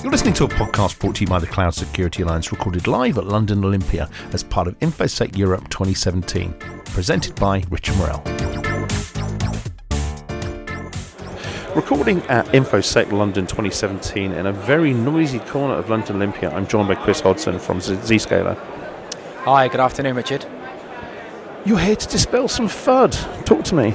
You're 0.00 0.12
listening 0.12 0.34
to 0.34 0.44
a 0.44 0.48
podcast 0.48 1.00
brought 1.00 1.16
to 1.16 1.22
you 1.22 1.26
by 1.26 1.40
the 1.40 1.48
Cloud 1.48 1.74
Security 1.74 2.22
Alliance, 2.22 2.52
recorded 2.52 2.86
live 2.86 3.18
at 3.18 3.26
London 3.26 3.64
Olympia 3.64 4.08
as 4.32 4.44
part 4.44 4.68
of 4.68 4.78
InfoSec 4.78 5.36
Europe 5.36 5.68
2017, 5.70 6.54
presented 6.84 7.34
by 7.34 7.64
Richard 7.68 7.96
Morrell. 7.96 8.22
Recording 11.74 12.22
at 12.28 12.46
InfoSec 12.46 13.10
London 13.10 13.44
2017 13.48 14.30
in 14.30 14.46
a 14.46 14.52
very 14.52 14.94
noisy 14.94 15.40
corner 15.40 15.74
of 15.74 15.90
London 15.90 16.14
Olympia, 16.16 16.50
I'm 16.50 16.68
joined 16.68 16.86
by 16.86 16.94
Chris 16.94 17.20
Hodson 17.20 17.58
from 17.58 17.80
Zscaler. 17.80 18.56
Hi, 19.40 19.66
good 19.66 19.80
afternoon, 19.80 20.14
Richard. 20.14 20.46
You're 21.66 21.80
here 21.80 21.96
to 21.96 22.08
dispel 22.08 22.46
some 22.46 22.68
FUD. 22.68 23.44
Talk 23.44 23.64
to 23.64 23.74
me. 23.74 23.94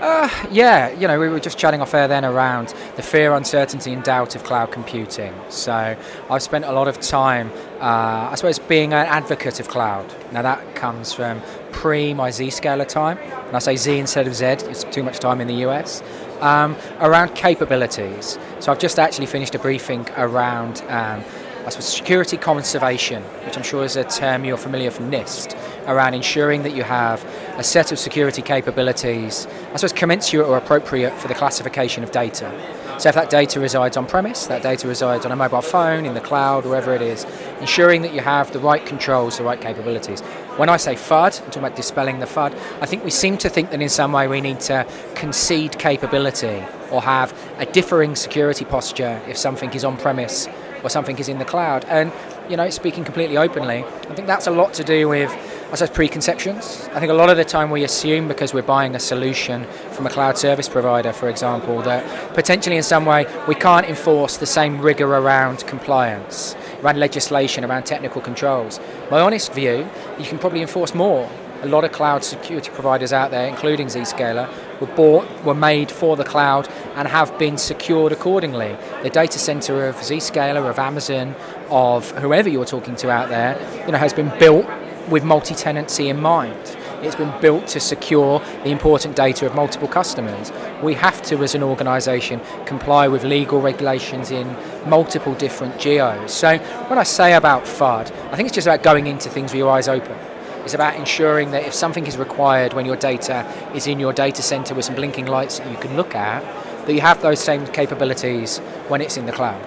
Uh, 0.00 0.30
yeah, 0.50 0.88
you 0.92 1.06
know, 1.06 1.20
we 1.20 1.28
were 1.28 1.38
just 1.38 1.58
chatting 1.58 1.82
off 1.82 1.92
air 1.92 2.08
then 2.08 2.24
around 2.24 2.68
the 2.96 3.02
fear, 3.02 3.34
uncertainty, 3.34 3.92
and 3.92 4.02
doubt 4.02 4.34
of 4.34 4.42
cloud 4.44 4.72
computing. 4.72 5.34
So 5.50 5.94
I've 6.30 6.42
spent 6.42 6.64
a 6.64 6.72
lot 6.72 6.88
of 6.88 6.98
time, 7.00 7.52
uh, 7.80 8.30
I 8.30 8.34
suppose, 8.34 8.58
being 8.58 8.94
an 8.94 9.06
advocate 9.06 9.60
of 9.60 9.68
cloud. 9.68 10.06
Now 10.32 10.40
that 10.40 10.74
comes 10.74 11.12
from 11.12 11.42
pre 11.70 12.14
my 12.14 12.30
Zscaler 12.30 12.88
time, 12.88 13.18
and 13.18 13.54
I 13.54 13.58
say 13.58 13.76
Z 13.76 13.98
instead 13.98 14.26
of 14.26 14.34
Z, 14.34 14.46
it's 14.46 14.84
too 14.84 15.02
much 15.02 15.18
time 15.18 15.38
in 15.38 15.48
the 15.48 15.68
US, 15.68 16.02
um, 16.40 16.76
around 17.00 17.34
capabilities. 17.34 18.38
So 18.60 18.72
I've 18.72 18.78
just 18.78 18.98
actually 18.98 19.26
finished 19.26 19.54
a 19.54 19.58
briefing 19.58 20.08
around. 20.16 20.82
Um, 20.88 21.22
I 21.70 21.72
suppose 21.72 21.94
security 21.94 22.36
conservation, 22.36 23.22
which 23.46 23.56
I'm 23.56 23.62
sure 23.62 23.84
is 23.84 23.94
a 23.94 24.02
term 24.02 24.44
you're 24.44 24.56
familiar 24.56 24.90
from 24.90 25.08
NIST, 25.08 25.56
around 25.86 26.14
ensuring 26.14 26.64
that 26.64 26.74
you 26.74 26.82
have 26.82 27.24
a 27.58 27.62
set 27.62 27.92
of 27.92 28.00
security 28.00 28.42
capabilities, 28.42 29.46
I 29.72 29.76
suppose 29.76 29.92
commensurate 29.92 30.48
or 30.48 30.56
appropriate 30.56 31.16
for 31.20 31.28
the 31.28 31.34
classification 31.34 32.02
of 32.02 32.10
data. 32.10 32.50
So 32.98 33.08
if 33.08 33.14
that 33.14 33.30
data 33.30 33.60
resides 33.60 33.96
on 33.96 34.08
premise, 34.08 34.48
that 34.48 34.64
data 34.64 34.88
resides 34.88 35.24
on 35.24 35.30
a 35.30 35.36
mobile 35.36 35.62
phone, 35.62 36.06
in 36.06 36.14
the 36.14 36.20
cloud, 36.20 36.66
wherever 36.66 36.92
it 36.92 37.02
is, 37.02 37.24
ensuring 37.60 38.02
that 38.02 38.12
you 38.14 38.20
have 38.20 38.52
the 38.52 38.58
right 38.58 38.84
controls, 38.84 39.38
the 39.38 39.44
right 39.44 39.60
capabilities. 39.60 40.22
When 40.56 40.68
I 40.68 40.76
say 40.76 40.96
FUD, 40.96 41.40
I'm 41.40 41.46
talking 41.46 41.62
about 41.62 41.76
dispelling 41.76 42.18
the 42.18 42.26
FUD, 42.26 42.52
I 42.80 42.86
think 42.86 43.04
we 43.04 43.10
seem 43.10 43.38
to 43.38 43.48
think 43.48 43.70
that 43.70 43.80
in 43.80 43.88
some 43.88 44.10
way 44.10 44.26
we 44.26 44.40
need 44.40 44.58
to 44.62 44.84
concede 45.14 45.78
capability 45.78 46.64
or 46.90 47.00
have 47.00 47.32
a 47.58 47.64
differing 47.66 48.16
security 48.16 48.64
posture 48.64 49.22
if 49.28 49.36
something 49.36 49.70
is 49.72 49.84
on 49.84 49.96
premise 49.96 50.48
or 50.82 50.90
something 50.90 51.18
is 51.18 51.28
in 51.28 51.38
the 51.38 51.44
cloud. 51.44 51.84
And, 51.86 52.12
you 52.48 52.56
know, 52.56 52.70
speaking 52.70 53.04
completely 53.04 53.36
openly, 53.36 53.84
I 54.08 54.14
think 54.14 54.26
that's 54.26 54.46
a 54.46 54.50
lot 54.50 54.74
to 54.74 54.84
do 54.84 55.08
with 55.08 55.30
I 55.70 55.76
suppose 55.76 55.94
preconceptions. 55.94 56.88
I 56.94 56.98
think 56.98 57.12
a 57.12 57.14
lot 57.14 57.30
of 57.30 57.36
the 57.36 57.44
time 57.44 57.70
we 57.70 57.84
assume 57.84 58.26
because 58.26 58.52
we're 58.52 58.62
buying 58.62 58.96
a 58.96 58.98
solution 58.98 59.66
from 59.92 60.04
a 60.04 60.10
cloud 60.10 60.36
service 60.36 60.68
provider, 60.68 61.12
for 61.12 61.28
example, 61.28 61.80
that 61.82 62.34
potentially 62.34 62.76
in 62.76 62.82
some 62.82 63.06
way 63.06 63.24
we 63.46 63.54
can't 63.54 63.86
enforce 63.86 64.36
the 64.36 64.46
same 64.46 64.80
rigor 64.80 65.06
around 65.06 65.64
compliance, 65.68 66.56
around 66.82 66.98
legislation, 66.98 67.64
around 67.64 67.84
technical 67.84 68.20
controls. 68.20 68.80
My 69.12 69.20
honest 69.20 69.52
view, 69.52 69.88
you 70.18 70.24
can 70.24 70.40
probably 70.40 70.60
enforce 70.60 70.92
more. 70.92 71.30
A 71.62 71.66
lot 71.66 71.84
of 71.84 71.92
cloud 71.92 72.24
security 72.24 72.70
providers 72.70 73.12
out 73.12 73.30
there, 73.30 73.46
including 73.46 73.88
Zscaler, 73.88 74.48
were 74.80 74.86
bought, 74.86 75.28
were 75.44 75.54
made 75.54 75.90
for 75.90 76.16
the 76.16 76.24
cloud, 76.24 76.68
and 76.94 77.06
have 77.06 77.38
been 77.38 77.58
secured 77.58 78.12
accordingly. 78.12 78.76
The 79.02 79.10
data 79.10 79.38
center 79.38 79.86
of 79.86 79.96
Zscaler, 79.96 80.68
of 80.70 80.78
Amazon, 80.78 81.34
of 81.68 82.10
whoever 82.12 82.48
you're 82.48 82.64
talking 82.64 82.96
to 82.96 83.10
out 83.10 83.28
there, 83.28 83.58
you 83.84 83.92
know, 83.92 83.98
has 83.98 84.14
been 84.14 84.32
built 84.38 84.66
with 85.10 85.22
multi-tenancy 85.22 86.08
in 86.08 86.20
mind. 86.20 86.76
It's 87.02 87.16
been 87.16 87.32
built 87.40 87.66
to 87.68 87.80
secure 87.80 88.40
the 88.62 88.70
important 88.70 89.16
data 89.16 89.46
of 89.46 89.54
multiple 89.54 89.88
customers. 89.88 90.52
We 90.82 90.94
have 90.94 91.20
to, 91.22 91.42
as 91.42 91.54
an 91.54 91.62
organisation, 91.62 92.40
comply 92.66 93.08
with 93.08 93.24
legal 93.24 93.60
regulations 93.60 94.30
in 94.30 94.56
multiple 94.86 95.34
different 95.34 95.78
geos. 95.78 96.32
So 96.32 96.58
when 96.58 96.98
I 96.98 97.02
say 97.02 97.34
about 97.34 97.64
FUD, 97.64 98.10
I 98.32 98.36
think 98.36 98.46
it's 98.48 98.54
just 98.54 98.66
about 98.66 98.82
going 98.82 99.06
into 99.06 99.28
things 99.28 99.52
with 99.52 99.58
your 99.58 99.70
eyes 99.70 99.88
open. 99.88 100.16
It's 100.64 100.74
about 100.74 100.96
ensuring 100.96 101.50
that 101.52 101.64
if 101.64 101.74
something 101.74 102.06
is 102.06 102.16
required 102.16 102.74
when 102.74 102.86
your 102.86 102.96
data 102.96 103.46
is 103.74 103.86
in 103.86 103.98
your 103.98 104.12
data 104.12 104.42
center 104.42 104.74
with 104.74 104.84
some 104.84 104.94
blinking 104.94 105.26
lights 105.26 105.58
that 105.58 105.70
you 105.70 105.78
can 105.78 105.96
look 105.96 106.14
at, 106.14 106.42
that 106.86 106.92
you 106.92 107.00
have 107.00 107.22
those 107.22 107.40
same 107.40 107.66
capabilities 107.68 108.58
when 108.88 109.00
it's 109.00 109.16
in 109.16 109.26
the 109.26 109.32
cloud. 109.32 109.62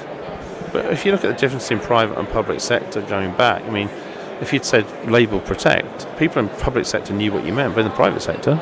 But 0.72 0.86
if 0.88 1.06
you 1.06 1.12
look 1.12 1.24
at 1.24 1.28
the 1.28 1.40
difference 1.40 1.70
in 1.72 1.80
private 1.80 2.18
and 2.18 2.28
public 2.28 2.60
sector 2.60 3.02
going 3.02 3.34
back, 3.36 3.64
I 3.64 3.70
mean, 3.70 3.90
if 4.42 4.52
you'd 4.52 4.66
said 4.66 4.86
label 5.10 5.40
protect, 5.40 6.08
people 6.18 6.40
in 6.40 6.50
public 6.50 6.86
sector 6.86 7.14
knew 7.14 7.32
what 7.32 7.46
you 7.46 7.54
meant, 7.54 7.76
but 7.76 7.82
in 7.82 7.90
the 7.90 7.96
private 7.96 8.22
sector. 8.22 8.60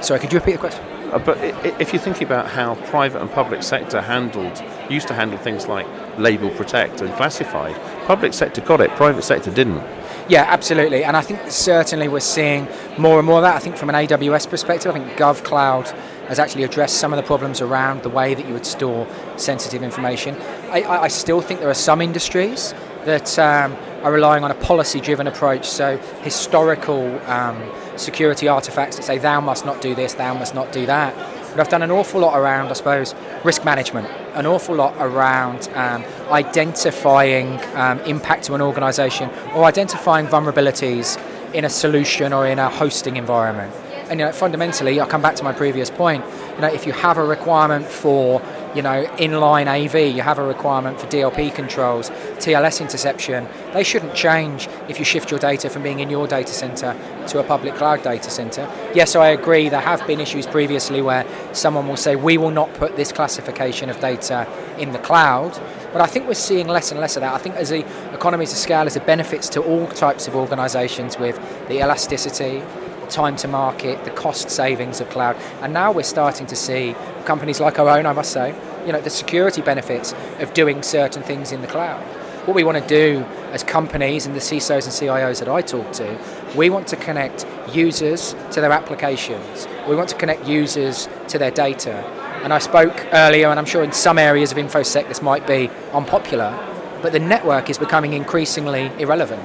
Sorry, 0.00 0.18
could 0.18 0.32
you 0.32 0.38
repeat 0.38 0.52
the 0.52 0.58
question? 0.58 0.84
Uh, 1.12 1.18
but 1.18 1.38
if 1.80 1.92
you 1.92 1.98
think 1.98 2.20
about 2.20 2.46
how 2.46 2.76
private 2.86 3.20
and 3.20 3.30
public 3.30 3.62
sector 3.62 4.00
handled, 4.00 4.62
used 4.88 5.08
to 5.08 5.14
handle 5.14 5.38
things 5.38 5.66
like 5.66 5.86
label 6.18 6.50
protect 6.50 7.00
and 7.00 7.12
classified, 7.14 7.74
public 8.06 8.32
sector 8.32 8.60
got 8.60 8.80
it, 8.80 8.90
private 8.92 9.22
sector 9.22 9.50
didn't. 9.50 9.82
Yeah, 10.28 10.44
absolutely. 10.46 11.04
And 11.04 11.16
I 11.16 11.22
think 11.22 11.40
certainly 11.50 12.08
we're 12.08 12.20
seeing 12.20 12.68
more 12.98 13.18
and 13.18 13.26
more 13.26 13.38
of 13.38 13.42
that. 13.42 13.56
I 13.56 13.58
think 13.58 13.76
from 13.76 13.88
an 13.88 13.96
AWS 13.96 14.48
perspective, 14.48 14.94
I 14.94 14.98
think 14.98 15.18
GovCloud 15.18 15.90
has 16.28 16.38
actually 16.38 16.62
addressed 16.62 16.98
some 16.98 17.12
of 17.12 17.16
the 17.16 17.22
problems 17.24 17.60
around 17.60 18.02
the 18.02 18.08
way 18.08 18.34
that 18.34 18.46
you 18.46 18.52
would 18.52 18.66
store 18.66 19.06
sensitive 19.36 19.82
information. 19.82 20.36
I, 20.70 20.84
I 20.84 21.08
still 21.08 21.40
think 21.40 21.58
there 21.58 21.70
are 21.70 21.74
some 21.74 22.00
industries 22.00 22.72
that 23.04 23.36
um, 23.38 23.76
are 24.02 24.12
relying 24.12 24.44
on 24.44 24.50
a 24.50 24.54
policy 24.54 25.00
driven 25.00 25.26
approach, 25.26 25.68
so 25.68 25.96
historical 26.22 27.18
um, 27.28 27.60
security 27.96 28.46
artifacts 28.46 28.96
that 28.96 29.02
say 29.02 29.18
thou 29.18 29.40
must 29.40 29.66
not 29.66 29.80
do 29.80 29.94
this, 29.94 30.14
thou 30.14 30.34
must 30.34 30.54
not 30.54 30.70
do 30.72 30.86
that. 30.86 31.14
But 31.50 31.60
I've 31.60 31.68
done 31.68 31.82
an 31.82 31.90
awful 31.90 32.20
lot 32.20 32.38
around, 32.38 32.68
I 32.68 32.74
suppose, 32.74 33.14
risk 33.44 33.64
management, 33.64 34.06
an 34.34 34.46
awful 34.46 34.74
lot 34.74 34.94
around 34.98 35.68
um, 35.74 36.04
identifying 36.30 37.60
um, 37.74 37.98
impact 38.00 38.44
to 38.44 38.54
an 38.54 38.60
organisation 38.60 39.30
or 39.54 39.64
identifying 39.64 40.26
vulnerabilities 40.26 41.20
in 41.52 41.64
a 41.64 41.70
solution 41.70 42.32
or 42.32 42.46
in 42.46 42.58
a 42.58 42.68
hosting 42.68 43.16
environment. 43.16 43.74
And 44.10 44.18
you 44.18 44.26
know, 44.26 44.32
fundamentally, 44.32 44.98
I'll 44.98 45.06
come 45.06 45.22
back 45.22 45.36
to 45.36 45.44
my 45.44 45.52
previous 45.52 45.90
point. 45.90 46.24
You 46.54 46.62
know, 46.62 46.72
if 46.72 46.86
you 46.86 46.92
have 46.92 47.16
a 47.16 47.24
requirement 47.24 47.86
for 47.86 48.40
you 48.74 48.82
know, 48.82 49.04
inline 49.16 49.66
AV, 49.66 50.14
you 50.14 50.22
have 50.22 50.38
a 50.38 50.44
requirement 50.44 51.00
for 51.00 51.06
DLP 51.08 51.54
controls, 51.54 52.10
TLS 52.38 52.80
interception. 52.80 53.48
They 53.72 53.82
shouldn't 53.82 54.14
change 54.14 54.68
if 54.88 54.98
you 54.98 55.04
shift 55.04 55.30
your 55.30 55.40
data 55.40 55.68
from 55.68 55.82
being 55.82 56.00
in 56.00 56.10
your 56.10 56.26
data 56.26 56.52
center 56.52 56.96
to 57.28 57.38
a 57.40 57.44
public 57.44 57.74
cloud 57.74 58.02
data 58.02 58.30
center. 58.30 58.70
Yes, 58.94 59.16
I 59.16 59.28
agree, 59.28 59.68
there 59.68 59.80
have 59.80 60.06
been 60.06 60.20
issues 60.20 60.46
previously 60.46 61.02
where 61.02 61.26
someone 61.52 61.88
will 61.88 61.96
say, 61.96 62.16
we 62.16 62.38
will 62.38 62.50
not 62.50 62.72
put 62.74 62.96
this 62.96 63.12
classification 63.12 63.90
of 63.90 63.98
data 64.00 64.46
in 64.78 64.92
the 64.92 64.98
cloud. 64.98 65.58
But 65.92 66.02
I 66.02 66.06
think 66.06 66.28
we're 66.28 66.34
seeing 66.34 66.68
less 66.68 66.92
and 66.92 67.00
less 67.00 67.16
of 67.16 67.22
that. 67.22 67.34
I 67.34 67.38
think 67.38 67.56
as 67.56 67.70
the 67.70 67.84
economies 68.14 68.52
of 68.52 68.58
scale, 68.58 68.86
as 68.86 68.94
the 68.94 69.00
benefits 69.00 69.48
to 69.50 69.60
all 69.60 69.88
types 69.88 70.28
of 70.28 70.36
organizations 70.36 71.18
with 71.18 71.36
the 71.66 71.78
elasticity, 71.80 72.62
time 73.10 73.36
to 73.36 73.48
market, 73.48 74.04
the 74.04 74.10
cost 74.10 74.50
savings 74.50 75.00
of 75.00 75.10
cloud. 75.10 75.36
And 75.60 75.72
now 75.72 75.92
we're 75.92 76.02
starting 76.02 76.46
to 76.46 76.56
see 76.56 76.94
companies 77.24 77.60
like 77.60 77.78
our 77.78 77.88
own, 77.88 78.06
I 78.06 78.12
must 78.12 78.32
say, 78.32 78.54
you 78.86 78.92
know, 78.92 79.00
the 79.00 79.10
security 79.10 79.60
benefits 79.60 80.14
of 80.38 80.54
doing 80.54 80.82
certain 80.82 81.22
things 81.22 81.52
in 81.52 81.60
the 81.60 81.66
cloud. 81.66 82.02
What 82.46 82.54
we 82.54 82.64
want 82.64 82.78
to 82.78 82.86
do 82.88 83.22
as 83.52 83.62
companies 83.62 84.24
and 84.24 84.34
the 84.34 84.40
CISOs 84.40 84.84
and 84.84 84.92
CIOs 84.92 85.40
that 85.40 85.48
I 85.48 85.60
talk 85.60 85.92
to, 85.92 86.18
we 86.56 86.70
want 86.70 86.86
to 86.88 86.96
connect 86.96 87.46
users 87.74 88.34
to 88.52 88.60
their 88.60 88.72
applications. 88.72 89.68
We 89.86 89.94
want 89.94 90.08
to 90.08 90.16
connect 90.16 90.46
users 90.46 91.08
to 91.28 91.38
their 91.38 91.50
data. 91.50 92.02
And 92.42 92.54
I 92.54 92.58
spoke 92.58 93.06
earlier, 93.12 93.48
and 93.48 93.58
I'm 93.58 93.66
sure 93.66 93.84
in 93.84 93.92
some 93.92 94.18
areas 94.18 94.52
of 94.52 94.56
InfoSec 94.56 95.08
this 95.08 95.20
might 95.20 95.46
be 95.46 95.70
unpopular, 95.92 96.58
but 97.02 97.12
the 97.12 97.18
network 97.18 97.68
is 97.68 97.76
becoming 97.76 98.14
increasingly 98.14 98.90
irrelevant. 98.98 99.42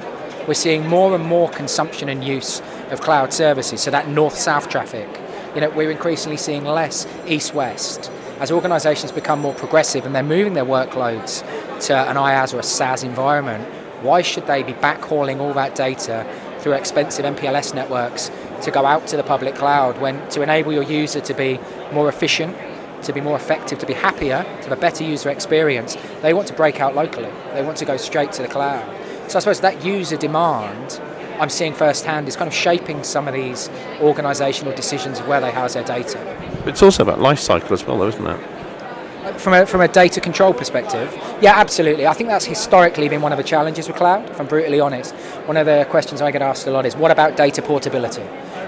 We're 0.47 0.53
seeing 0.53 0.87
more 0.87 1.13
and 1.13 1.25
more 1.25 1.49
consumption 1.49 2.07
and 2.07 2.23
use 2.23 2.61
of 2.91 3.01
cloud 3.01 3.33
services, 3.33 3.81
so 3.81 3.91
that 3.91 4.07
north-south 4.07 4.69
traffic. 4.69 5.07
You 5.53 5.61
know, 5.61 5.69
we're 5.69 5.91
increasingly 5.91 6.37
seeing 6.37 6.65
less 6.65 7.07
east-west. 7.27 8.11
As 8.39 8.51
organizations 8.51 9.11
become 9.11 9.39
more 9.39 9.53
progressive 9.53 10.05
and 10.05 10.13
they're 10.13 10.23
moving 10.23 10.53
their 10.53 10.65
workloads 10.65 11.39
to 11.87 11.95
an 11.95 12.17
IaaS 12.17 12.53
or 12.53 12.59
a 12.59 12.63
SaaS 12.63 13.03
environment, 13.03 13.63
why 14.01 14.21
should 14.21 14.45
they 14.45 14.63
be 14.63 14.73
backhauling 14.73 15.39
all 15.39 15.53
that 15.53 15.73
data 15.73 16.27
through 16.59 16.73
expensive 16.73 17.25
MPLS 17.25 17.73
networks 17.73 18.29
to 18.63 18.71
go 18.71 18.85
out 18.85 19.07
to 19.07 19.17
the 19.17 19.23
public 19.23 19.55
cloud 19.55 19.99
when 20.01 20.27
to 20.29 20.41
enable 20.41 20.73
your 20.73 20.83
user 20.83 21.21
to 21.21 21.33
be 21.33 21.59
more 21.93 22.09
efficient, 22.09 22.55
to 23.03 23.13
be 23.13 23.21
more 23.21 23.35
effective, 23.35 23.79
to 23.79 23.85
be 23.85 23.93
happier, 23.93 24.43
to 24.43 24.69
have 24.69 24.71
a 24.71 24.81
better 24.81 25.03
user 25.03 25.29
experience, 25.29 25.95
they 26.21 26.33
want 26.33 26.47
to 26.47 26.53
break 26.53 26.81
out 26.81 26.95
locally. 26.95 27.31
They 27.53 27.63
want 27.63 27.77
to 27.77 27.85
go 27.85 27.97
straight 27.97 28.31
to 28.33 28.41
the 28.41 28.47
cloud. 28.47 28.85
So 29.29 29.37
I 29.37 29.39
suppose 29.39 29.61
that 29.61 29.85
user 29.85 30.17
demand 30.17 30.99
I'm 31.39 31.49
seeing 31.49 31.73
firsthand 31.73 32.27
is 32.27 32.35
kind 32.35 32.47
of 32.47 32.53
shaping 32.53 33.03
some 33.03 33.27
of 33.27 33.33
these 33.33 33.69
organisational 33.99 34.75
decisions 34.75 35.19
of 35.19 35.27
where 35.27 35.41
they 35.41 35.51
house 35.51 35.73
their 35.73 35.83
data. 35.83 36.19
It's 36.65 36.81
also 36.81 37.03
about 37.03 37.19
life 37.19 37.39
cycle 37.39 37.73
as 37.73 37.85
well, 37.85 37.99
though, 37.99 38.07
isn't 38.07 38.25
it? 38.25 39.39
From 39.39 39.53
a, 39.53 39.65
from 39.65 39.81
a 39.81 39.87
data 39.87 40.21
control 40.21 40.53
perspective, 40.53 41.11
yeah, 41.41 41.55
absolutely. 41.55 42.07
I 42.07 42.13
think 42.13 42.29
that's 42.29 42.45
historically 42.45 43.09
been 43.09 43.21
one 43.21 43.31
of 43.31 43.37
the 43.37 43.43
challenges 43.43 43.87
with 43.87 43.97
cloud, 43.97 44.29
if 44.29 44.39
I'm 44.39 44.47
brutally 44.47 44.79
honest. 44.79 45.13
One 45.45 45.57
of 45.57 45.65
the 45.65 45.85
questions 45.89 46.21
I 46.21 46.31
get 46.31 46.41
asked 46.41 46.67
a 46.67 46.71
lot 46.71 46.85
is 46.85 46.95
what 46.95 47.11
about 47.11 47.35
data 47.35 47.61
portability? 47.61 48.21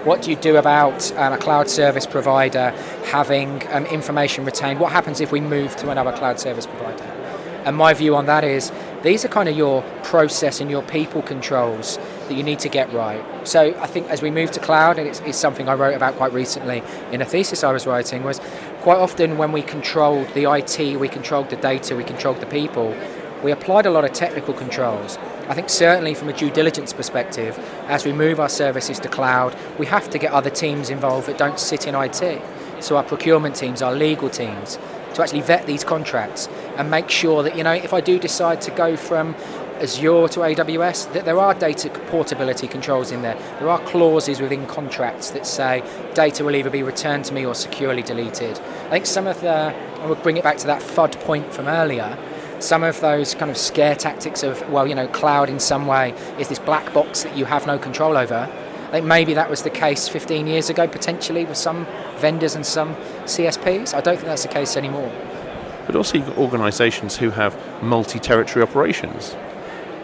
What 0.04 0.22
do 0.22 0.30
you 0.32 0.36
do 0.36 0.58
about 0.58 1.12
um, 1.14 1.34
a 1.34 1.38
cloud 1.38 1.70
service 1.70 2.06
provider 2.06 2.72
having 3.06 3.62
um, 3.72 3.86
information 3.86 4.46
retained? 4.46 4.80
What 4.80 4.92
happens 4.92 5.22
if 5.22 5.32
we 5.32 5.42
move 5.42 5.76
to 5.78 5.90
another 5.92 6.12
cloud 6.12 6.40
service 6.40 6.66
provider? 6.66 7.04
And 7.66 7.76
my 7.76 7.94
view 7.94 8.16
on 8.16 8.26
that 8.28 8.44
is 8.44 8.72
these 9.04 9.26
are 9.26 9.28
kind 9.28 9.50
of 9.50 9.56
your 9.56 9.84
process 10.04 10.60
and 10.60 10.72
your 10.72 10.82
people 10.84 11.22
controls 11.22 12.00
that 12.28 12.36
you 12.36 12.44
need 12.44 12.60
to 12.60 12.70
get 12.70 12.92
right. 12.94 13.24
So 13.48 13.76
I 13.80 13.88
think 13.88 14.08
as 14.10 14.22
we 14.22 14.32
move 14.32 14.52
to 14.52 14.60
cloud, 14.60 14.98
and 15.00 15.08
it's, 15.08 15.20
it's 15.22 15.38
something 15.38 15.68
I 15.68 15.74
wrote 15.74 15.96
about 15.96 16.16
quite 16.16 16.34
recently 16.34 16.84
in 17.12 17.22
a 17.22 17.26
thesis 17.26 17.64
I 17.64 17.72
was 17.72 17.86
writing, 17.86 18.24
was 18.24 18.40
quite 18.82 18.98
often 18.98 19.38
when 19.38 19.52
we 19.52 19.62
controlled 19.62 20.28
the 20.34 20.52
IT, 20.52 21.00
we 21.00 21.08
controlled 21.08 21.50
the 21.50 21.56
data, 21.58 21.96
we 21.96 22.04
controlled 22.04 22.40
the 22.40 22.46
people, 22.46 22.96
we 23.44 23.52
applied 23.52 23.86
a 23.86 23.92
lot 23.92 24.04
of 24.04 24.14
technical 24.14 24.54
controls. 24.54 25.18
I 25.48 25.54
think 25.54 25.70
certainly 25.70 26.14
from 26.14 26.30
a 26.30 26.34
due 26.34 26.50
diligence 26.50 26.92
perspective, 26.92 27.58
as 27.88 28.06
we 28.06 28.12
move 28.12 28.40
our 28.40 28.50
services 28.50 29.00
to 29.00 29.10
cloud, 29.10 29.56
we 29.78 29.86
have 29.86 30.10
to 30.10 30.18
get 30.18 30.32
other 30.32 30.50
teams 30.50 30.90
involved 30.90 31.28
that 31.28 31.38
don't 31.38 31.60
sit 31.60 31.88
in 31.88 31.96
IT. 31.96 32.42
So 32.80 32.98
our 32.98 33.04
procurement 33.04 33.56
teams, 33.56 33.82
our 33.82 33.94
legal 33.94 34.30
teams, 34.30 34.78
to 35.14 35.24
actually 35.24 35.42
vet 35.42 35.66
these 35.66 35.84
contracts 35.84 36.48
and 36.78 36.92
make 36.92 37.10
sure 37.10 37.44
that, 37.44 37.56
you 37.58 37.64
know, 37.64 37.72
if 37.72 37.94
I 37.94 38.02
do 38.02 38.20
decide 38.20 38.62
to 38.62 38.72
go 38.72 38.96
from 38.96 39.36
Azure 39.82 40.28
to 40.28 40.40
AWS, 40.40 41.14
that 41.14 41.26
there 41.26 41.40
are 41.40 41.54
data 41.54 41.90
portability 42.08 42.68
controls 42.68 43.12
in 43.12 43.22
there. 43.22 43.36
There 43.60 43.70
are 43.70 43.80
clauses 43.80 44.40
within 44.42 44.66
contracts 44.66 45.32
that 45.32 45.46
say 45.46 45.84
data 46.14 46.44
will 46.44 46.56
either 46.56 46.70
be 46.70 46.84
returned 46.84 47.26
to 47.26 47.34
me 47.34 47.46
or 47.46 47.56
securely 47.56 48.02
deleted. 48.02 48.60
I 48.88 48.90
think 48.90 49.06
some 49.06 49.28
of 49.28 49.42
the, 49.42 49.74
I 50.02 50.06
will 50.06 50.16
bring 50.16 50.38
it 50.38 50.44
back 50.44 50.58
to 50.58 50.68
that 50.68 50.82
FUD 50.82 51.20
point 51.22 51.54
from 51.54 51.68
earlier, 51.68 52.18
some 52.60 52.84
of 52.84 53.00
those 53.02 53.36
kind 53.36 53.52
of 53.52 53.58
scare 53.58 53.96
tactics 53.96 54.44
of, 54.44 54.68
well, 54.70 54.88
you 54.88 54.96
know, 54.96 55.08
cloud 55.08 55.50
in 55.50 55.60
some 55.60 55.86
way 55.86 56.14
is 56.40 56.50
this 56.50 56.60
black 56.60 56.92
box 56.94 57.24
that 57.24 57.38
you 57.38 57.46
have 57.46 57.68
no 57.68 57.78
control 57.78 58.18
over. 58.18 58.50
I 58.88 58.92
think 58.92 59.06
maybe 59.06 59.34
that 59.34 59.50
was 59.50 59.64
the 59.64 59.70
case 59.70 60.08
15 60.08 60.48
years 60.48 60.70
ago, 60.70 60.88
potentially, 60.88 61.46
with 61.46 61.58
some 61.58 61.86
vendors 62.18 62.56
and 62.56 62.66
some 62.66 62.96
CSPs. 63.26 63.94
I 63.94 64.02
don't 64.02 64.16
think 64.16 64.28
that's 64.28 64.44
the 64.44 64.48
case 64.48 64.78
anymore. 64.78 65.12
But 65.86 65.96
also, 65.96 66.18
you've 66.18 66.28
got 66.28 66.38
organisations 66.38 67.18
who 67.18 67.30
have 67.32 67.56
multi 67.84 68.18
territory 68.20 68.64
operations. 68.64 69.36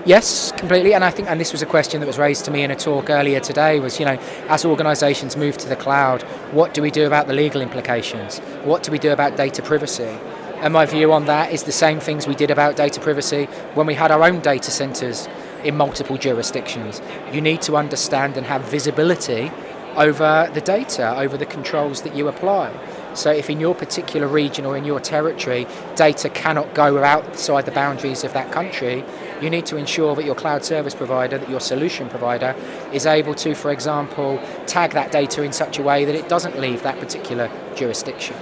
Yes, 0.05 0.51
completely. 0.51 0.93
And 0.93 1.01
I 1.01 1.11
think, 1.11 1.29
and 1.29 1.39
this 1.39 1.53
was 1.53 1.61
a 1.61 1.65
question 1.65 2.01
that 2.01 2.07
was 2.07 2.17
raised 2.17 2.43
to 2.45 2.51
me 2.51 2.63
in 2.63 2.71
a 2.71 2.75
talk 2.75 3.09
earlier 3.09 3.39
today, 3.39 3.79
was 3.79 4.01
you 4.01 4.05
know, 4.05 4.19
as 4.49 4.65
organisations 4.65 5.37
move 5.37 5.57
to 5.59 5.69
the 5.69 5.77
cloud, 5.77 6.23
what 6.51 6.73
do 6.73 6.81
we 6.81 6.91
do 6.91 7.07
about 7.07 7.27
the 7.27 7.33
legal 7.33 7.61
implications? 7.61 8.39
What 8.65 8.83
do 8.83 8.91
we 8.91 8.99
do 8.99 9.13
about 9.13 9.37
data 9.37 9.61
privacy? 9.61 10.19
And 10.57 10.73
my 10.73 10.85
view 10.85 11.13
on 11.13 11.25
that 11.27 11.53
is 11.53 11.63
the 11.63 11.71
same 11.71 12.01
things 12.01 12.27
we 12.27 12.35
did 12.35 12.51
about 12.51 12.75
data 12.75 12.99
privacy 12.99 13.45
when 13.75 13.87
we 13.87 13.93
had 13.93 14.11
our 14.11 14.23
own 14.23 14.41
data 14.41 14.71
centres 14.71 15.29
in 15.63 15.77
multiple 15.77 16.17
jurisdictions. 16.17 17.01
You 17.31 17.39
need 17.39 17.61
to 17.61 17.77
understand 17.77 18.35
and 18.35 18.45
have 18.45 18.63
visibility 18.65 19.51
over 19.95 20.49
the 20.53 20.61
data, 20.61 21.17
over 21.17 21.37
the 21.37 21.45
controls 21.45 22.01
that 22.01 22.15
you 22.15 22.27
apply. 22.27 22.73
So, 23.13 23.31
if 23.31 23.49
in 23.49 23.59
your 23.59 23.75
particular 23.75 24.27
region 24.27 24.65
or 24.65 24.75
in 24.75 24.85
your 24.85 24.99
territory, 24.99 25.67
data 25.95 26.29
cannot 26.29 26.73
go 26.73 27.03
outside 27.03 27.65
the 27.65 27.71
boundaries 27.71 28.23
of 28.23 28.33
that 28.33 28.51
country, 28.51 29.05
you 29.43 29.49
need 29.49 29.65
to 29.67 29.77
ensure 29.77 30.15
that 30.15 30.25
your 30.25 30.35
cloud 30.35 30.63
service 30.63 30.95
provider, 30.95 31.37
that 31.37 31.49
your 31.49 31.59
solution 31.59 32.09
provider, 32.09 32.55
is 32.91 33.05
able 33.05 33.35
to, 33.35 33.53
for 33.53 33.71
example, 33.71 34.41
tag 34.65 34.91
that 34.91 35.11
data 35.11 35.43
in 35.43 35.51
such 35.51 35.77
a 35.77 35.83
way 35.83 36.05
that 36.05 36.15
it 36.15 36.29
doesn't 36.29 36.57
leave 36.59 36.81
that 36.83 36.97
particular 36.99 37.51
jurisdiction. 37.75 38.35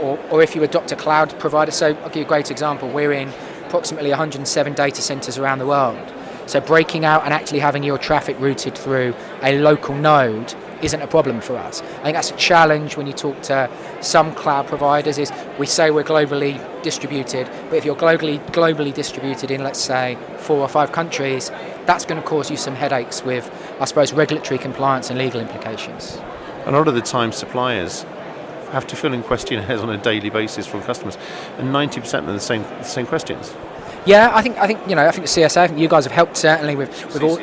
Or, 0.00 0.18
or 0.30 0.42
if 0.42 0.54
you 0.54 0.62
adopt 0.62 0.92
a 0.92 0.96
cloud 0.96 1.36
provider, 1.40 1.72
so 1.72 1.88
I'll 1.88 2.08
give 2.08 2.16
you 2.16 2.24
a 2.24 2.28
great 2.28 2.50
example. 2.50 2.88
We're 2.88 3.12
in 3.12 3.32
approximately 3.66 4.10
107 4.10 4.74
data 4.74 5.02
centers 5.02 5.38
around 5.38 5.58
the 5.58 5.66
world. 5.66 6.12
So 6.46 6.60
breaking 6.60 7.04
out 7.04 7.24
and 7.24 7.34
actually 7.34 7.58
having 7.58 7.82
your 7.82 7.98
traffic 7.98 8.36
routed 8.38 8.78
through 8.78 9.14
a 9.42 9.58
local 9.58 9.94
node 9.94 10.54
isn't 10.82 11.02
a 11.02 11.06
problem 11.06 11.40
for 11.40 11.56
us. 11.56 11.80
I 11.80 12.04
think 12.04 12.14
that's 12.14 12.30
a 12.30 12.36
challenge 12.36 12.96
when 12.96 13.06
you 13.06 13.12
talk 13.12 13.40
to 13.42 13.70
some 14.00 14.34
cloud 14.34 14.66
providers 14.66 15.18
is 15.18 15.32
we 15.58 15.66
say 15.66 15.90
we're 15.90 16.04
globally 16.04 16.58
distributed, 16.82 17.50
but 17.68 17.76
if 17.76 17.84
you're 17.84 17.96
globally 17.96 18.44
globally 18.52 18.92
distributed 18.92 19.50
in 19.50 19.62
let's 19.62 19.80
say 19.80 20.16
four 20.38 20.58
or 20.58 20.68
five 20.68 20.92
countries, 20.92 21.50
that's 21.86 22.04
going 22.04 22.20
to 22.20 22.26
cause 22.26 22.50
you 22.50 22.56
some 22.56 22.74
headaches 22.74 23.24
with 23.24 23.50
I 23.80 23.84
suppose 23.84 24.12
regulatory 24.12 24.58
compliance 24.58 25.10
and 25.10 25.18
legal 25.18 25.40
implications. 25.40 26.18
A 26.66 26.70
lot 26.70 26.88
of 26.88 26.94
the 26.94 27.00
time 27.00 27.32
suppliers 27.32 28.04
have 28.72 28.86
to 28.86 28.96
fill 28.96 29.14
in 29.14 29.22
questionnaires 29.22 29.80
on 29.82 29.90
a 29.90 29.96
daily 29.96 30.30
basis 30.30 30.66
from 30.66 30.82
customers, 30.82 31.16
and 31.58 31.68
90% 31.68 32.28
are 32.28 32.32
the 32.32 32.40
same 32.40 32.62
the 32.62 32.82
same 32.82 33.06
questions. 33.06 33.54
Yeah, 34.06 34.30
I 34.32 34.42
think 34.42 34.56
I 34.58 34.66
think 34.66 34.80
you 34.88 34.94
know 34.94 35.06
I 35.06 35.10
think 35.10 35.26
the 35.26 35.40
CSA, 35.40 35.56
I 35.58 35.66
think 35.66 35.78
you 35.78 35.88
guys 35.88 36.04
have 36.04 36.12
helped 36.12 36.36
certainly 36.36 36.76
with 36.76 36.90
with 37.12 37.22
all, 37.22 37.38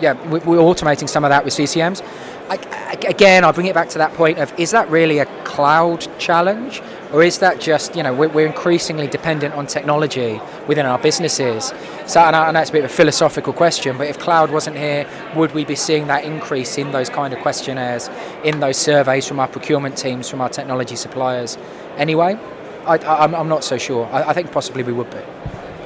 yeah 0.00 0.14
we're 0.28 0.58
automating 0.58 1.08
some 1.08 1.24
of 1.24 1.30
that 1.30 1.44
with 1.44 1.54
CCMs. 1.54 2.02
I, 2.48 2.98
again, 3.08 3.44
I 3.44 3.52
bring 3.52 3.66
it 3.66 3.74
back 3.74 3.88
to 3.90 3.98
that 3.98 4.14
point 4.14 4.38
of 4.38 4.52
is 4.58 4.70
that 4.70 4.88
really 4.88 5.18
a 5.18 5.26
cloud 5.44 6.06
challenge? 6.18 6.82
Or 7.12 7.22
is 7.22 7.38
that 7.38 7.60
just, 7.60 7.94
you 7.94 8.02
know, 8.02 8.12
we're, 8.12 8.28
we're 8.28 8.46
increasingly 8.46 9.06
dependent 9.06 9.54
on 9.54 9.66
technology 9.66 10.40
within 10.66 10.86
our 10.86 10.98
businesses? 10.98 11.72
So, 12.06 12.20
and 12.20 12.34
I, 12.34 12.50
know 12.50 12.60
it's 12.60 12.70
a 12.70 12.72
bit 12.72 12.84
of 12.84 12.90
a 12.90 12.94
philosophical 12.94 13.52
question, 13.52 13.96
but 13.96 14.08
if 14.08 14.18
cloud 14.18 14.50
wasn't 14.50 14.76
here, 14.76 15.08
would 15.36 15.54
we 15.54 15.64
be 15.64 15.76
seeing 15.76 16.08
that 16.08 16.24
increase 16.24 16.78
in 16.78 16.90
those 16.90 17.08
kind 17.08 17.32
of 17.32 17.40
questionnaires, 17.40 18.10
in 18.42 18.58
those 18.58 18.76
surveys 18.76 19.26
from 19.26 19.38
our 19.38 19.48
procurement 19.48 19.96
teams, 19.96 20.28
from 20.28 20.40
our 20.40 20.48
technology 20.48 20.96
suppliers? 20.96 21.56
Anyway, 21.96 22.38
I, 22.86 23.24
am 23.24 23.48
not 23.48 23.62
so 23.64 23.78
sure. 23.78 24.06
I, 24.06 24.30
I 24.30 24.32
think 24.32 24.50
possibly 24.50 24.82
we 24.82 24.92
would 24.92 25.10
be. 25.10 25.22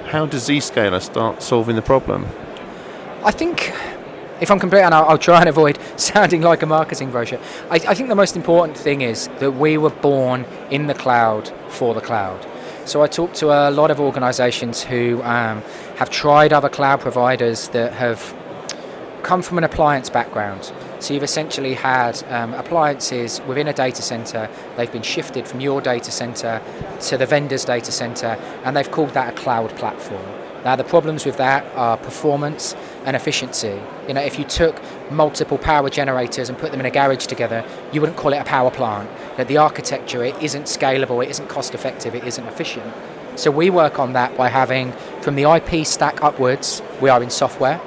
How 0.06 0.26
does 0.26 0.48
Zscaler 0.48 1.00
start 1.02 1.42
solving 1.42 1.76
the 1.76 1.82
problem? 1.82 2.26
I 3.22 3.30
think 3.30 3.72
if 4.40 4.50
I'm 4.50 4.58
complete, 4.58 4.82
and 4.82 4.94
I'll, 4.94 5.04
I'll, 5.04 5.18
try 5.18 5.40
and 5.40 5.48
avoid 5.48 5.78
sounding 5.96 6.42
like 6.42 6.62
a 6.62 6.66
marketing 6.66 7.10
brochure, 7.10 7.40
I, 7.70 7.76
I 7.76 7.94
think 7.94 8.08
the 8.08 8.14
most 8.14 8.36
important 8.36 8.76
thing 8.76 9.02
is 9.02 9.28
that 9.38 9.52
we 9.52 9.78
were 9.78 9.90
born 9.90 10.44
in 10.70 10.86
the 10.86 10.94
cloud 10.94 11.52
for 11.68 11.94
the 11.94 12.00
cloud. 12.00 12.46
So 12.86 13.02
I 13.02 13.06
talked 13.06 13.36
to 13.36 13.50
a 13.50 13.70
lot 13.70 13.90
of 13.90 14.00
organisations 14.00 14.82
who 14.82 15.22
um, 15.22 15.62
have 15.96 16.10
tried 16.10 16.52
other 16.52 16.68
cloud 16.68 17.00
providers 17.00 17.68
that 17.68 17.92
have 17.92 18.34
come 19.22 19.42
from 19.42 19.58
an 19.58 19.64
appliance 19.64 20.08
background. 20.10 20.72
So 20.98 21.14
you've 21.14 21.22
essentially 21.22 21.74
had 21.74 22.22
um, 22.28 22.54
appliances 22.54 23.40
within 23.46 23.68
a 23.68 23.72
data 23.72 24.02
center. 24.02 24.48
They've 24.76 24.90
been 24.90 25.02
shifted 25.02 25.46
from 25.46 25.60
your 25.60 25.80
data 25.80 26.10
center 26.10 26.60
to 27.02 27.16
the 27.16 27.26
vendor's 27.26 27.64
data 27.64 27.92
center, 27.92 28.38
and 28.64 28.76
they've 28.76 28.90
called 28.90 29.10
that 29.10 29.32
a 29.32 29.36
cloud 29.36 29.70
platform. 29.76 30.24
Now 30.64 30.76
the 30.76 30.84
problems 30.84 31.24
with 31.24 31.36
that 31.38 31.64
are 31.74 31.96
performance 31.96 32.74
and 33.04 33.16
efficiency. 33.16 33.80
You 34.06 34.14
know, 34.14 34.20
if 34.20 34.38
you 34.38 34.44
took 34.44 34.80
multiple 35.10 35.58
power 35.58 35.88
generators 35.88 36.48
and 36.48 36.58
put 36.58 36.70
them 36.70 36.80
in 36.80 36.86
a 36.86 36.90
garage 36.90 37.26
together, 37.26 37.64
you 37.92 38.00
wouldn't 38.00 38.18
call 38.18 38.32
it 38.32 38.38
a 38.38 38.44
power 38.44 38.70
plant. 38.70 39.10
That 39.36 39.48
the 39.48 39.56
architecture 39.56 40.24
it 40.24 40.40
isn't 40.42 40.64
scalable, 40.64 41.24
it 41.24 41.30
isn't 41.30 41.48
cost 41.48 41.74
effective, 41.74 42.14
it 42.14 42.24
isn't 42.24 42.46
efficient. 42.46 42.92
So 43.36 43.50
we 43.50 43.70
work 43.70 43.98
on 43.98 44.12
that 44.12 44.36
by 44.36 44.48
having 44.48 44.92
from 45.22 45.34
the 45.34 45.44
IP 45.44 45.86
stack 45.86 46.22
upwards, 46.22 46.82
we 47.00 47.08
are 47.08 47.22
in 47.22 47.30
software. 47.30 47.80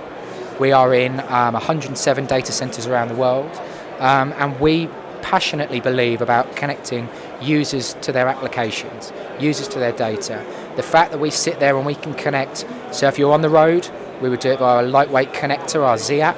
We 0.59 0.71
are 0.71 0.93
in 0.93 1.19
um, 1.21 1.53
107 1.53 2.25
data 2.25 2.51
centers 2.51 2.85
around 2.85 3.09
the 3.09 3.15
world, 3.15 3.51
um, 3.99 4.33
and 4.37 4.59
we 4.59 4.87
passionately 5.23 5.79
believe 5.79 6.21
about 6.21 6.55
connecting 6.55 7.09
users 7.41 7.95
to 8.01 8.11
their 8.11 8.27
applications, 8.27 9.11
users 9.39 9.67
to 9.69 9.79
their 9.79 9.91
data. 9.91 10.45
The 10.75 10.83
fact 10.83 11.11
that 11.11 11.19
we 11.19 11.29
sit 11.29 11.59
there 11.59 11.77
and 11.77 11.85
we 11.85 11.95
can 11.95 12.13
connect, 12.13 12.65
so 12.91 13.07
if 13.07 13.19
you're 13.19 13.33
on 13.33 13.41
the 13.41 13.49
road, 13.49 13.89
we 14.21 14.29
would 14.29 14.39
do 14.39 14.49
it 14.49 14.59
via 14.59 14.83
a 14.83 14.87
lightweight 14.87 15.33
connector, 15.33 15.83
our 15.83 15.97
Z 15.97 16.21
app. 16.21 16.37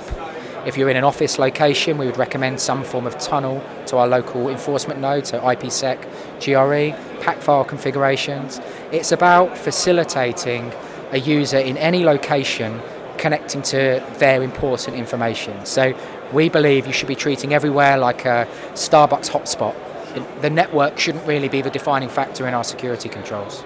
If 0.65 0.77
you're 0.77 0.89
in 0.89 0.97
an 0.97 1.03
office 1.03 1.37
location, 1.37 1.97
we 1.97 2.05
would 2.05 2.17
recommend 2.17 2.59
some 2.59 2.83
form 2.83 3.05
of 3.05 3.17
tunnel 3.17 3.63
to 3.85 3.97
our 3.97 4.07
local 4.07 4.49
enforcement 4.49 4.99
node, 4.99 5.27
so 5.27 5.39
IPsec, 5.39 6.01
GRE, 6.39 7.21
PAC 7.21 7.41
file 7.41 7.63
configurations. 7.63 8.59
It's 8.91 9.11
about 9.11 9.57
facilitating 9.57 10.73
a 11.11 11.19
user 11.19 11.59
in 11.59 11.77
any 11.77 12.03
location 12.03 12.81
connecting 13.17 13.61
to 13.61 14.03
their 14.17 14.43
important 14.43 14.97
information. 14.97 15.65
So 15.65 15.97
we 16.33 16.49
believe 16.49 16.87
you 16.87 16.93
should 16.93 17.07
be 17.07 17.15
treating 17.15 17.53
everywhere 17.53 17.97
like 17.97 18.25
a 18.25 18.47
Starbucks 18.73 19.29
hotspot. 19.29 19.75
The 20.41 20.49
network 20.49 20.97
shouldn't 20.99 21.25
really 21.27 21.47
be 21.47 21.61
the 21.61 21.69
defining 21.69 22.09
factor 22.09 22.47
in 22.47 22.53
our 22.53 22.63
security 22.63 23.07
controls. 23.07 23.63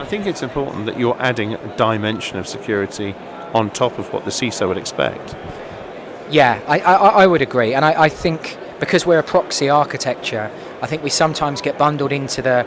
I 0.00 0.06
think 0.06 0.24
it's 0.24 0.42
important 0.42 0.86
that 0.86 0.98
you're 0.98 1.20
adding 1.20 1.52
a 1.54 1.76
dimension 1.76 2.38
of 2.38 2.48
security 2.48 3.14
on 3.52 3.68
top 3.68 3.98
of 3.98 4.10
what 4.14 4.24
the 4.24 4.30
CISO 4.30 4.66
would 4.66 4.78
expect. 4.78 5.36
Yeah, 6.30 6.58
I, 6.66 6.80
I, 6.80 6.94
I 6.94 7.26
would 7.26 7.42
agree. 7.42 7.74
And 7.74 7.84
I, 7.84 8.04
I 8.04 8.08
think 8.08 8.56
because 8.80 9.04
we're 9.04 9.18
a 9.18 9.22
proxy 9.22 9.68
architecture, 9.68 10.50
I 10.80 10.86
think 10.86 11.02
we 11.02 11.10
sometimes 11.10 11.60
get 11.60 11.76
bundled 11.76 12.12
into 12.12 12.40
the 12.40 12.66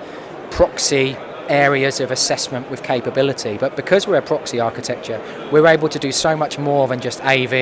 proxy 0.51 1.17
areas 1.49 1.99
of 1.99 2.11
assessment 2.11 2.69
with 2.69 2.83
capability. 2.83 3.57
But 3.57 3.75
because 3.75 4.07
we're 4.07 4.17
a 4.17 4.21
proxy 4.21 4.59
architecture, 4.59 5.19
we're 5.51 5.65
able 5.65 5.89
to 5.89 5.97
do 5.97 6.11
so 6.11 6.37
much 6.37 6.59
more 6.59 6.87
than 6.87 6.99
just 6.99 7.19
AV 7.21 7.53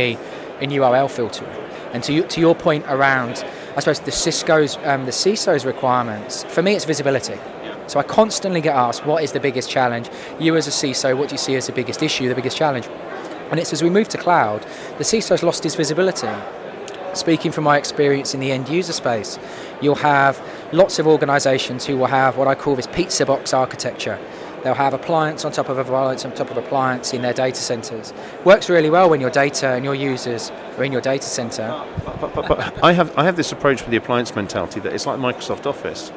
and 0.60 0.70
URL 0.70 1.10
filtering. 1.10 1.50
And 1.94 2.04
to, 2.04 2.28
to 2.28 2.42
your 2.42 2.56
point 2.56 2.84
around, 2.90 3.46
I 3.78 3.80
suppose 3.80 4.01
the 4.01 4.12
Cisco's, 4.12 4.78
um, 4.84 5.06
the 5.06 5.12
CISO's 5.12 5.66
requirements, 5.66 6.44
for 6.44 6.62
me 6.62 6.74
it's 6.75 6.84
visibility. 6.84 7.40
So 7.91 8.00
I 8.00 8.03
constantly 8.03 8.62
get 8.62 8.74
asked, 8.74 9.05
what 9.05 9.21
is 9.21 9.33
the 9.33 9.41
biggest 9.41 9.69
challenge? 9.69 10.10
You 10.39 10.55
as 10.55 10.65
a 10.65 10.71
CISO, 10.71 11.17
what 11.17 11.27
do 11.27 11.33
you 11.33 11.38
see 11.38 11.57
as 11.57 11.67
the 11.67 11.74
biggest 11.74 12.01
issue, 12.01 12.29
the 12.29 12.36
biggest 12.36 12.55
challenge? 12.55 12.88
And 13.50 13.60
it's 13.60 13.74
as 13.74 13.83
we 13.83 13.89
move 13.89 14.07
to 14.10 14.17
cloud, 14.17 14.65
the 14.98 15.03
CISO's 15.03 15.43
lost 15.43 15.65
his 15.65 15.75
visibility. 15.75 16.29
Speaking 17.13 17.51
from 17.51 17.65
my 17.65 17.77
experience 17.77 18.33
in 18.33 18.39
the 18.39 18.53
end 18.53 18.69
user 18.69 18.93
space, 18.93 19.38
you'll 19.81 19.95
have 19.95 20.41
lots 20.71 21.00
of 21.00 21.05
organizations 21.05 21.86
who 21.86 21.98
will 21.98 22.05
have 22.05 22.38
what 22.38 22.48
I 22.48 22.55
call 22.55 22.77
this 22.77 22.88
pizza 22.88 23.25
box 23.25 23.53
architecture. 23.53 24.17
They'll 24.63 24.74
have 24.74 24.93
appliance 24.93 25.43
on 25.43 25.51
top 25.51 25.67
of 25.67 25.77
appliance 25.77 26.24
on 26.24 26.33
top 26.33 26.50
of 26.50 26.55
appliance 26.55 27.13
in 27.13 27.21
their 27.21 27.33
data 27.33 27.60
centers. 27.60 28.13
Works 28.45 28.69
really 28.69 28.89
well 28.89 29.10
when 29.10 29.19
your 29.19 29.31
data 29.31 29.67
and 29.71 29.83
your 29.83 29.95
users 29.95 30.50
are 30.77 30.86
in 30.86 30.93
your 30.93 31.01
data 31.01 31.25
center. 31.25 31.67
But, 32.05 32.33
but, 32.33 32.48
but 32.48 32.81
I 32.81 32.93
have 32.93 33.17
I 33.17 33.25
have 33.25 33.36
this 33.36 33.51
approach 33.51 33.81
with 33.81 33.89
the 33.89 33.98
appliance 33.98 34.33
mentality 34.33 34.79
that 34.79 34.93
it's 34.93 35.05
like 35.05 35.19
Microsoft 35.19 35.65
Office. 35.65 36.13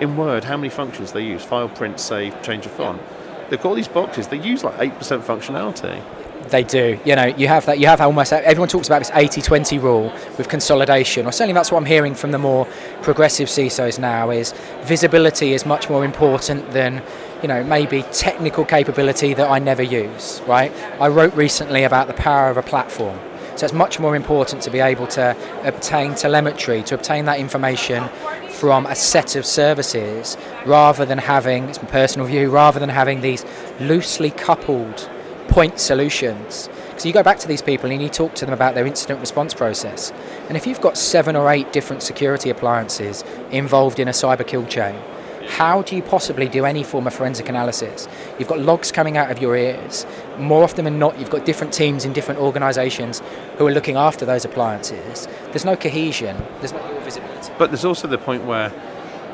In 0.00 0.16
Word, 0.16 0.44
how 0.44 0.56
many 0.58 0.68
functions 0.68 1.12
they 1.12 1.24
use? 1.24 1.42
File, 1.42 1.70
print, 1.70 1.98
save, 1.98 2.42
change 2.42 2.66
of 2.66 2.72
font. 2.72 3.00
They've 3.48 3.60
got 3.60 3.70
all 3.70 3.74
these 3.74 3.88
boxes. 3.88 4.28
They 4.28 4.38
use 4.38 4.62
like 4.62 4.74
eight 4.78 4.94
percent 4.98 5.24
functionality. 5.24 6.02
They 6.50 6.62
do. 6.62 6.98
You 7.04 7.16
know, 7.16 7.24
you 7.24 7.48
have 7.48 7.64
that. 7.66 7.78
You 7.78 7.86
have 7.86 8.00
almost 8.00 8.32
everyone 8.32 8.68
talks 8.68 8.86
about 8.86 9.00
this 9.00 9.10
80-20 9.10 9.82
rule 9.82 10.12
with 10.36 10.48
consolidation, 10.48 11.26
or 11.26 11.32
certainly 11.32 11.54
that's 11.54 11.72
what 11.72 11.78
I'm 11.78 11.86
hearing 11.86 12.14
from 12.14 12.30
the 12.30 12.38
more 12.38 12.66
progressive 13.02 13.48
CISOs 13.48 13.98
now. 13.98 14.30
Is 14.30 14.52
visibility 14.82 15.54
is 15.54 15.64
much 15.64 15.88
more 15.88 16.04
important 16.04 16.70
than 16.72 17.02
you 17.40 17.48
know 17.48 17.64
maybe 17.64 18.02
technical 18.12 18.64
capability 18.64 19.32
that 19.34 19.50
I 19.50 19.58
never 19.58 19.82
use. 19.82 20.42
Right? 20.46 20.72
I 21.00 21.08
wrote 21.08 21.34
recently 21.34 21.84
about 21.84 22.06
the 22.06 22.14
power 22.14 22.50
of 22.50 22.58
a 22.58 22.62
platform. 22.62 23.18
So 23.56 23.64
it's 23.64 23.72
much 23.72 23.98
more 23.98 24.14
important 24.14 24.60
to 24.64 24.70
be 24.70 24.80
able 24.80 25.06
to 25.08 25.34
obtain 25.66 26.14
telemetry, 26.14 26.82
to 26.84 26.94
obtain 26.94 27.24
that 27.24 27.40
information 27.40 28.04
from 28.56 28.86
a 28.86 28.94
set 28.94 29.36
of 29.36 29.44
services 29.44 30.36
rather 30.64 31.04
than 31.04 31.18
having, 31.18 31.64
it's 31.68 31.82
my 31.82 31.88
personal 31.88 32.26
view, 32.26 32.50
rather 32.50 32.80
than 32.80 32.88
having 32.88 33.20
these 33.20 33.44
loosely 33.80 34.30
coupled 34.30 35.10
point 35.48 35.78
solutions. 35.78 36.70
So 36.96 37.06
you 37.06 37.12
go 37.12 37.22
back 37.22 37.38
to 37.40 37.48
these 37.48 37.60
people 37.60 37.90
and 37.90 38.02
you 38.02 38.08
talk 38.08 38.34
to 38.36 38.46
them 38.46 38.54
about 38.54 38.74
their 38.74 38.86
incident 38.86 39.20
response 39.20 39.52
process. 39.52 40.10
And 40.48 40.56
if 40.56 40.66
you've 40.66 40.80
got 40.80 40.96
seven 40.96 41.36
or 41.36 41.50
eight 41.50 41.70
different 41.72 42.02
security 42.02 42.48
appliances 42.48 43.22
involved 43.50 44.00
in 44.00 44.08
a 44.08 44.12
cyber 44.12 44.46
kill 44.46 44.64
chain, 44.66 44.98
how 45.48 45.82
do 45.82 45.94
you 45.94 46.02
possibly 46.02 46.48
do 46.48 46.64
any 46.64 46.82
form 46.82 47.06
of 47.06 47.14
forensic 47.14 47.48
analysis? 47.48 48.08
You've 48.38 48.48
got 48.48 48.58
logs 48.58 48.90
coming 48.90 49.16
out 49.16 49.30
of 49.30 49.40
your 49.40 49.56
ears. 49.56 50.06
More 50.38 50.64
often 50.64 50.84
than 50.84 50.98
not, 50.98 51.18
you've 51.18 51.30
got 51.30 51.44
different 51.44 51.72
teams 51.72 52.04
in 52.04 52.12
different 52.12 52.40
organisations 52.40 53.22
who 53.58 53.66
are 53.66 53.72
looking 53.72 53.96
after 53.96 54.24
those 54.24 54.44
appliances. 54.44 55.28
There's 55.50 55.64
no 55.64 55.76
cohesion, 55.76 56.36
there's 56.60 56.72
no 56.72 57.00
visibility. 57.00 57.35
But 57.58 57.70
there's 57.70 57.84
also 57.84 58.08
the 58.08 58.18
point 58.18 58.44
where 58.44 58.72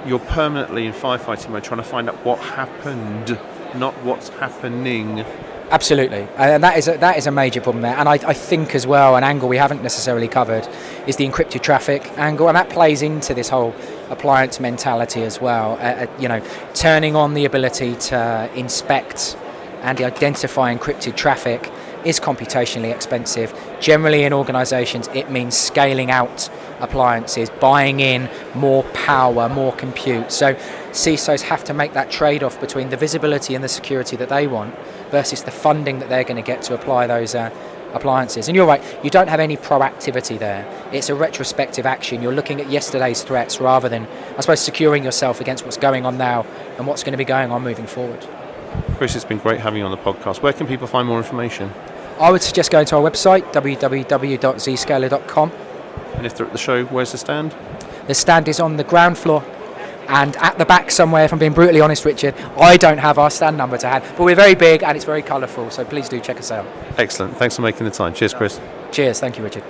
you're 0.06 0.18
permanently 0.18 0.86
in 0.86 0.92
firefighting 0.92 1.50
mode 1.50 1.64
trying 1.64 1.78
to 1.78 1.88
find 1.88 2.08
out 2.08 2.16
what 2.24 2.38
happened, 2.38 3.38
not 3.74 3.94
what's 4.04 4.28
happening. 4.30 5.24
Absolutely, 5.70 6.28
and 6.36 6.62
that 6.62 6.76
is 6.76 6.86
a, 6.86 6.98
that 6.98 7.16
is 7.16 7.26
a 7.26 7.30
major 7.30 7.60
problem 7.60 7.80
there. 7.80 7.96
And 7.96 8.06
I, 8.06 8.14
I, 8.14 8.34
think 8.34 8.74
as 8.74 8.86
well, 8.86 9.16
an 9.16 9.24
angle 9.24 9.48
we 9.48 9.56
haven't 9.56 9.82
necessarily 9.82 10.28
covered 10.28 10.68
is 11.06 11.16
the 11.16 11.26
encrypted 11.26 11.62
traffic 11.62 12.06
angle, 12.18 12.48
and 12.48 12.56
that 12.56 12.68
plays 12.68 13.00
into 13.00 13.32
this 13.32 13.48
whole 13.48 13.74
appliance 14.10 14.60
mentality 14.60 15.22
as 15.22 15.40
well. 15.40 15.72
Uh, 15.72 16.04
uh, 16.04 16.06
you 16.18 16.28
know, 16.28 16.44
turning 16.74 17.16
on 17.16 17.32
the 17.32 17.46
ability 17.46 17.94
to 17.96 18.50
inspect 18.54 19.34
and 19.80 19.98
identify 20.02 20.74
encrypted 20.74 21.16
traffic 21.16 21.72
is 22.04 22.20
computationally 22.20 22.94
expensive. 22.94 23.54
Generally, 23.80 24.24
in 24.24 24.32
organisations, 24.34 25.08
it 25.14 25.30
means 25.30 25.56
scaling 25.56 26.10
out 26.10 26.50
appliances, 26.82 27.48
buying 27.48 28.00
in 28.00 28.28
more 28.54 28.82
power, 28.92 29.48
more 29.48 29.72
compute. 29.72 30.30
So, 30.30 30.54
CISOs 30.90 31.40
have 31.42 31.64
to 31.64 31.74
make 31.74 31.94
that 31.94 32.10
trade 32.10 32.42
off 32.42 32.60
between 32.60 32.90
the 32.90 32.98
visibility 32.98 33.54
and 33.54 33.64
the 33.64 33.68
security 33.68 34.16
that 34.16 34.28
they 34.28 34.46
want 34.46 34.74
versus 35.10 35.42
the 35.42 35.50
funding 35.50 36.00
that 36.00 36.10
they're 36.10 36.24
going 36.24 36.36
to 36.36 36.42
get 36.42 36.60
to 36.62 36.74
apply 36.74 37.06
those. 37.06 37.34
Uh, 37.34 37.50
appliances. 37.94 38.48
And 38.48 38.56
you're 38.56 38.66
right, 38.66 38.82
you 39.04 39.10
don't 39.10 39.28
have 39.28 39.40
any 39.40 39.56
proactivity 39.56 40.38
there. 40.38 40.66
It's 40.92 41.08
a 41.08 41.14
retrospective 41.14 41.86
action. 41.86 42.22
You're 42.22 42.34
looking 42.34 42.60
at 42.60 42.70
yesterday's 42.70 43.22
threats 43.22 43.60
rather 43.60 43.88
than, 43.88 44.06
I 44.36 44.40
suppose, 44.40 44.60
securing 44.60 45.04
yourself 45.04 45.40
against 45.40 45.64
what's 45.64 45.76
going 45.76 46.06
on 46.06 46.18
now 46.18 46.46
and 46.78 46.86
what's 46.86 47.02
going 47.02 47.12
to 47.12 47.18
be 47.18 47.24
going 47.24 47.50
on 47.50 47.62
moving 47.62 47.86
forward. 47.86 48.26
Chris, 48.96 49.14
it's 49.14 49.24
been 49.24 49.38
great 49.38 49.60
having 49.60 49.80
you 49.80 49.84
on 49.84 49.90
the 49.90 49.96
podcast. 49.96 50.42
Where 50.42 50.52
can 50.52 50.66
people 50.66 50.86
find 50.86 51.06
more 51.06 51.18
information? 51.18 51.72
I 52.18 52.30
would 52.30 52.42
suggest 52.42 52.70
going 52.70 52.86
to 52.86 52.96
our 52.96 53.02
website, 53.02 53.52
www.zscaler.com. 53.52 55.52
And 56.14 56.26
if 56.26 56.36
they're 56.36 56.46
at 56.46 56.52
the 56.52 56.58
show, 56.58 56.84
where's 56.86 57.12
the 57.12 57.18
stand? 57.18 57.54
The 58.06 58.14
stand 58.14 58.48
is 58.48 58.60
on 58.60 58.76
the 58.76 58.84
ground 58.84 59.18
floor 59.18 59.44
and 60.08 60.36
at 60.36 60.58
the 60.58 60.64
back 60.64 60.90
somewhere, 60.90 61.24
if 61.24 61.32
I'm 61.32 61.38
being 61.38 61.52
brutally 61.52 61.80
honest, 61.80 62.04
Richard, 62.04 62.34
I 62.58 62.76
don't 62.76 62.98
have 62.98 63.18
our 63.18 63.30
stand 63.30 63.56
number 63.56 63.78
to 63.78 63.88
hand. 63.88 64.04
But 64.16 64.24
we're 64.24 64.34
very 64.34 64.54
big 64.54 64.82
and 64.82 64.96
it's 64.96 65.04
very 65.04 65.22
colourful, 65.22 65.70
so 65.70 65.84
please 65.84 66.08
do 66.08 66.20
check 66.20 66.38
us 66.38 66.50
out. 66.50 66.66
Excellent. 66.98 67.36
Thanks 67.36 67.56
for 67.56 67.62
making 67.62 67.84
the 67.84 67.90
time. 67.90 68.14
Cheers, 68.14 68.34
Chris. 68.34 68.60
Cheers. 68.90 69.20
Thank 69.20 69.38
you, 69.38 69.44
Richard. 69.44 69.64